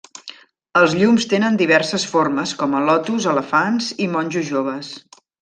Els 0.79 0.95
llums 1.01 1.27
tenen 1.33 1.59
diverses 1.59 2.05
formes 2.13 2.55
com 2.63 2.73
a 2.79 2.81
lotus, 2.87 3.29
elefants 3.35 3.93
i 4.07 4.09
monjos 4.17 4.51
joves. 4.51 4.93